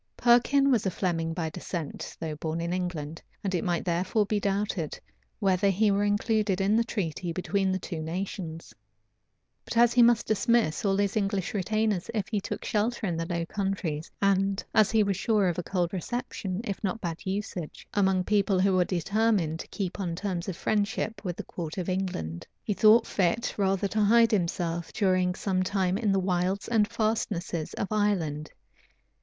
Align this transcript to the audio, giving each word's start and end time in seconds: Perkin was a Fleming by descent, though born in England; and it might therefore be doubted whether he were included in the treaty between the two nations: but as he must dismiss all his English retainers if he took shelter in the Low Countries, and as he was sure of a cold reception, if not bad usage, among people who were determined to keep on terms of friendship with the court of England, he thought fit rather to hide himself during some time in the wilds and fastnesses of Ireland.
Perkin 0.17 0.71
was 0.71 0.87
a 0.87 0.89
Fleming 0.89 1.31
by 1.31 1.51
descent, 1.51 2.17
though 2.19 2.33
born 2.33 2.59
in 2.59 2.73
England; 2.73 3.21
and 3.43 3.53
it 3.53 3.63
might 3.63 3.85
therefore 3.85 4.25
be 4.25 4.39
doubted 4.39 4.99
whether 5.37 5.69
he 5.69 5.91
were 5.91 6.03
included 6.03 6.59
in 6.59 6.75
the 6.75 6.83
treaty 6.83 7.31
between 7.31 7.71
the 7.71 7.77
two 7.77 8.01
nations: 8.01 8.73
but 9.63 9.77
as 9.77 9.93
he 9.93 10.01
must 10.01 10.25
dismiss 10.25 10.83
all 10.83 10.97
his 10.97 11.15
English 11.15 11.53
retainers 11.53 12.09
if 12.15 12.27
he 12.29 12.41
took 12.41 12.65
shelter 12.65 13.05
in 13.05 13.15
the 13.15 13.27
Low 13.27 13.45
Countries, 13.45 14.09
and 14.23 14.63
as 14.73 14.89
he 14.89 15.03
was 15.03 15.17
sure 15.17 15.47
of 15.47 15.59
a 15.59 15.63
cold 15.63 15.93
reception, 15.93 16.61
if 16.63 16.83
not 16.83 16.99
bad 16.99 17.23
usage, 17.23 17.87
among 17.93 18.23
people 18.23 18.59
who 18.59 18.73
were 18.73 18.85
determined 18.85 19.59
to 19.59 19.67
keep 19.67 19.99
on 19.99 20.15
terms 20.15 20.49
of 20.49 20.57
friendship 20.57 21.23
with 21.23 21.35
the 21.37 21.43
court 21.43 21.77
of 21.77 21.87
England, 21.87 22.47
he 22.63 22.73
thought 22.73 23.05
fit 23.05 23.53
rather 23.55 23.87
to 23.89 24.01
hide 24.01 24.31
himself 24.31 24.91
during 24.93 25.35
some 25.35 25.61
time 25.61 25.95
in 25.95 26.11
the 26.11 26.19
wilds 26.19 26.67
and 26.67 26.87
fastnesses 26.87 27.75
of 27.75 27.87
Ireland. 27.91 28.49